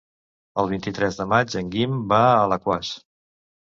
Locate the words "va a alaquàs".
2.15-2.95